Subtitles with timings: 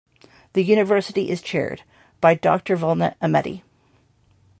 [0.53, 1.83] The University is chaired
[2.21, 3.61] by Doctor Vullnet Ameti.